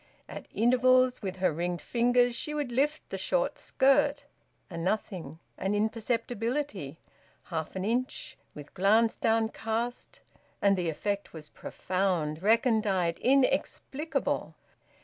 At 0.27 0.47
intervals, 0.51 1.21
with 1.21 1.35
her 1.35 1.51
ringed 1.53 1.79
fingers 1.79 2.35
she 2.35 2.55
would 2.55 2.71
lift 2.71 3.07
the 3.11 3.19
short 3.19 3.59
skirt 3.59 4.23
a 4.67 4.75
nothing, 4.75 5.37
an 5.59 5.75
imperceptibility, 5.75 6.97
half 7.43 7.75
an 7.75 7.85
inch, 7.85 8.35
with 8.55 8.73
glance 8.73 9.15
downcast; 9.15 10.19
and 10.59 10.75
the 10.75 10.89
effect 10.89 11.33
was 11.33 11.49
profound, 11.49 12.41
recondite, 12.41 13.19
inexplicable. 13.19 14.55